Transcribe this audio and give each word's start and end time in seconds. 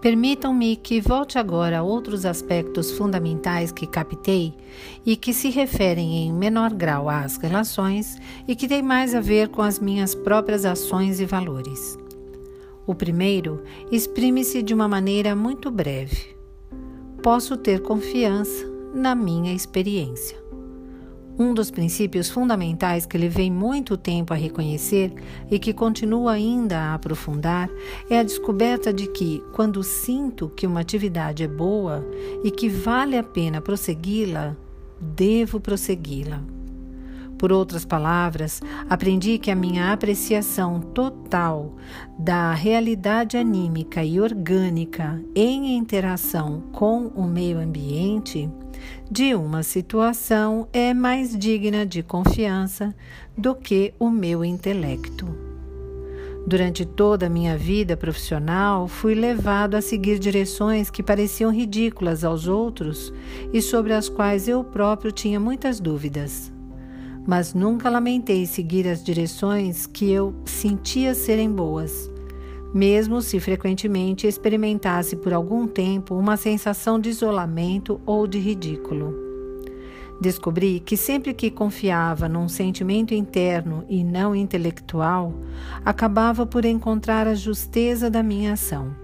Permitam-me 0.00 0.76
que 0.76 1.00
volte 1.00 1.38
agora 1.38 1.78
a 1.78 1.82
outros 1.82 2.26
aspectos 2.26 2.92
fundamentais 2.92 3.72
que 3.72 3.86
captei 3.86 4.54
e 5.04 5.16
que 5.16 5.32
se 5.32 5.48
referem 5.48 6.26
em 6.26 6.32
menor 6.32 6.72
grau 6.72 7.08
às 7.08 7.36
relações 7.38 8.16
e 8.46 8.54
que 8.54 8.68
têm 8.68 8.82
mais 8.82 9.14
a 9.14 9.20
ver 9.20 9.48
com 9.48 9.62
as 9.62 9.78
minhas 9.78 10.14
próprias 10.14 10.64
ações 10.64 11.18
e 11.18 11.24
valores. 11.24 11.98
O 12.86 12.94
primeiro 12.94 13.64
exprime-se 13.90 14.62
de 14.62 14.72
uma 14.72 14.86
maneira 14.86 15.34
muito 15.34 15.70
breve. 15.70 16.36
Posso 17.22 17.56
ter 17.56 17.80
confiança 17.80 18.64
na 18.94 19.14
minha 19.14 19.52
experiência. 19.52 20.45
Um 21.38 21.52
dos 21.52 21.70
princípios 21.70 22.30
fundamentais 22.30 23.04
que 23.04 23.18
levei 23.18 23.50
muito 23.50 23.94
tempo 23.98 24.32
a 24.32 24.36
reconhecer 24.36 25.12
e 25.50 25.58
que 25.58 25.74
continuo 25.74 26.28
ainda 26.28 26.78
a 26.78 26.94
aprofundar 26.94 27.68
é 28.08 28.18
a 28.18 28.22
descoberta 28.22 28.90
de 28.90 29.06
que, 29.06 29.42
quando 29.52 29.82
sinto 29.82 30.48
que 30.48 30.66
uma 30.66 30.80
atividade 30.80 31.42
é 31.42 31.48
boa 31.48 32.06
e 32.42 32.50
que 32.50 32.70
vale 32.70 33.18
a 33.18 33.22
pena 33.22 33.60
prossegui-la, 33.60 34.56
devo 34.98 35.60
prossegui-la. 35.60 36.42
Por 37.38 37.52
outras 37.52 37.84
palavras, 37.84 38.62
aprendi 38.88 39.38
que 39.38 39.50
a 39.50 39.54
minha 39.54 39.92
apreciação 39.92 40.80
total 40.80 41.76
da 42.18 42.54
realidade 42.54 43.36
anímica 43.36 44.02
e 44.02 44.18
orgânica 44.18 45.22
em 45.34 45.76
interação 45.76 46.62
com 46.72 47.08
o 47.08 47.24
meio 47.24 47.58
ambiente 47.58 48.50
de 49.10 49.34
uma 49.34 49.62
situação 49.62 50.68
é 50.72 50.92
mais 50.92 51.36
digna 51.36 51.86
de 51.86 52.02
confiança 52.02 52.94
do 53.36 53.54
que 53.54 53.94
o 53.98 54.10
meu 54.10 54.44
intelecto. 54.44 55.26
Durante 56.46 56.84
toda 56.84 57.26
a 57.26 57.30
minha 57.30 57.58
vida 57.58 57.96
profissional, 57.96 58.86
fui 58.86 59.14
levado 59.14 59.74
a 59.74 59.80
seguir 59.80 60.18
direções 60.18 60.90
que 60.90 61.02
pareciam 61.02 61.52
ridículas 61.52 62.22
aos 62.22 62.46
outros 62.46 63.12
e 63.52 63.60
sobre 63.60 63.92
as 63.92 64.08
quais 64.08 64.46
eu 64.46 64.62
próprio 64.62 65.10
tinha 65.10 65.40
muitas 65.40 65.80
dúvidas. 65.80 66.52
Mas 67.26 67.52
nunca 67.52 67.90
lamentei 67.90 68.46
seguir 68.46 68.86
as 68.86 69.02
direções 69.02 69.86
que 69.86 70.10
eu 70.10 70.34
sentia 70.44 71.14
serem 71.14 71.50
boas 71.50 72.10
mesmo 72.74 73.22
se 73.22 73.40
frequentemente 73.40 74.26
experimentasse 74.26 75.16
por 75.16 75.32
algum 75.32 75.66
tempo 75.66 76.14
uma 76.14 76.36
sensação 76.36 76.98
de 76.98 77.08
isolamento 77.08 78.00
ou 78.04 78.26
de 78.26 78.38
ridículo. 78.38 79.14
Descobri 80.20 80.80
que 80.80 80.96
sempre 80.96 81.34
que 81.34 81.50
confiava 81.50 82.28
num 82.28 82.48
sentimento 82.48 83.12
interno 83.12 83.84
e 83.88 84.02
não 84.02 84.34
intelectual, 84.34 85.34
acabava 85.84 86.46
por 86.46 86.64
encontrar 86.64 87.26
a 87.26 87.34
justeza 87.34 88.10
da 88.10 88.22
minha 88.22 88.54
ação. 88.54 88.94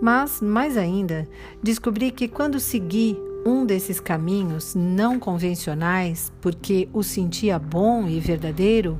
Mas, 0.00 0.40
mais 0.40 0.76
ainda, 0.76 1.26
descobri 1.62 2.10
que 2.10 2.28
quando 2.28 2.60
segui 2.60 3.18
um 3.44 3.64
desses 3.64 3.98
caminhos 4.00 4.74
não 4.74 5.18
convencionais, 5.18 6.32
porque 6.40 6.88
o 6.92 7.02
sentia 7.02 7.58
bom 7.58 8.06
e 8.06 8.20
verdadeiro, 8.20 8.98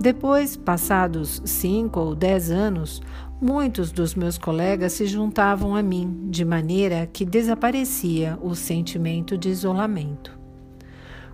depois, 0.00 0.56
passados 0.56 1.40
cinco 1.44 2.00
ou 2.00 2.14
dez 2.14 2.50
anos, 2.50 3.00
muitos 3.40 3.90
dos 3.90 4.14
meus 4.14 4.38
colegas 4.38 4.92
se 4.92 5.06
juntavam 5.06 5.74
a 5.74 5.82
mim, 5.82 6.28
de 6.30 6.44
maneira 6.44 7.08
que 7.12 7.24
desaparecia 7.24 8.38
o 8.42 8.54
sentimento 8.54 9.36
de 9.36 9.48
isolamento. 9.48 10.36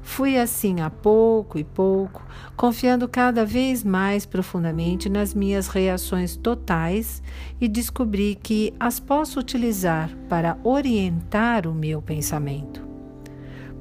Fui 0.05 0.37
assim 0.37 0.81
a 0.81 0.91
pouco 0.91 1.59
e 1.59 1.65
pouco, 1.65 2.27
confiando 2.57 3.09
cada 3.09 3.47
vez 3.47 3.85
mais 3.85 4.27
profundamente 4.27 5.09
nas 5.09 5.33
minhas 5.33 5.69
reações 5.69 6.37
totais 6.37 7.23
e 7.61 7.69
descobri 7.69 8.35
que 8.35 8.75
as 8.81 8.99
posso 8.99 9.39
utilizar 9.39 10.11
para 10.29 10.59
orientar 10.65 11.69
o 11.69 11.75
meu 11.75 12.03
pensamento. 12.03 12.92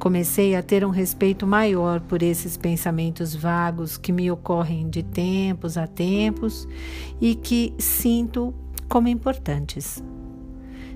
Comecei 0.01 0.55
a 0.55 0.63
ter 0.63 0.83
um 0.83 0.89
respeito 0.89 1.45
maior 1.45 2.01
por 2.01 2.23
esses 2.23 2.57
pensamentos 2.57 3.35
vagos 3.35 3.97
que 3.97 4.11
me 4.11 4.31
ocorrem 4.31 4.89
de 4.89 5.03
tempos 5.03 5.77
a 5.77 5.85
tempos 5.85 6.67
e 7.21 7.35
que 7.35 7.71
sinto 7.77 8.51
como 8.89 9.07
importantes. 9.07 10.03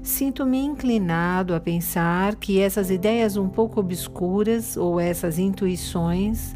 Sinto-me 0.02 0.58
inclinado 0.58 1.54
a 1.54 1.60
pensar 1.60 2.34
que 2.34 2.60
essas 2.60 2.90
ideias 2.90 3.38
um 3.38 3.48
pouco 3.48 3.80
obscuras 3.80 4.76
ou 4.76 5.00
essas 5.00 5.38
intuições 5.38 6.56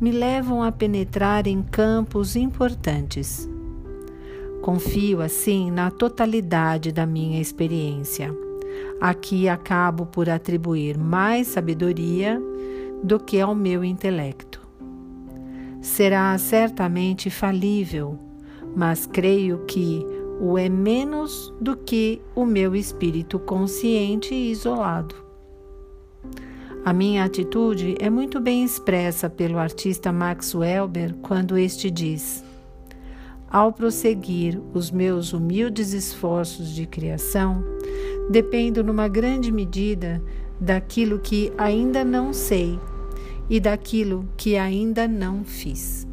me 0.00 0.10
levam 0.10 0.62
a 0.62 0.72
penetrar 0.72 1.46
em 1.46 1.60
campos 1.60 2.34
importantes. 2.34 3.46
Confio 4.62 5.20
assim 5.20 5.70
na 5.70 5.90
totalidade 5.90 6.92
da 6.92 7.04
minha 7.04 7.42
experiência. 7.42 8.34
Aqui 9.00 9.48
acabo 9.48 10.06
por 10.06 10.28
atribuir 10.28 10.98
mais 10.98 11.48
sabedoria 11.48 12.40
do 13.02 13.18
que 13.18 13.40
ao 13.40 13.54
meu 13.54 13.82
intelecto. 13.84 14.60
Será 15.80 16.36
certamente 16.36 17.30
falível, 17.30 18.18
mas 18.76 19.06
creio 19.06 19.64
que 19.66 20.04
o 20.40 20.56
é 20.56 20.68
menos 20.68 21.52
do 21.60 21.76
que 21.76 22.20
o 22.34 22.44
meu 22.46 22.74
espírito 22.74 23.38
consciente 23.38 24.34
e 24.34 24.50
isolado. 24.50 25.14
A 26.82 26.94
minha 26.94 27.24
atitude 27.24 27.94
é 28.00 28.08
muito 28.08 28.40
bem 28.40 28.64
expressa 28.64 29.28
pelo 29.28 29.58
artista 29.58 30.10
Max 30.10 30.54
Welber 30.54 31.14
quando 31.20 31.58
este 31.58 31.90
diz: 31.90 32.42
Ao 33.50 33.70
prosseguir 33.70 34.58
os 34.72 34.90
meus 34.90 35.34
humildes 35.34 35.92
esforços 35.92 36.74
de 36.74 36.86
criação, 36.86 37.62
dependo 38.30 38.84
numa 38.84 39.08
grande 39.08 39.50
medida 39.50 40.22
daquilo 40.60 41.18
que 41.18 41.52
ainda 41.58 42.04
não 42.04 42.32
sei 42.32 42.78
e 43.48 43.58
daquilo 43.58 44.24
que 44.36 44.56
ainda 44.56 45.08
não 45.08 45.42
fiz. 45.44 46.06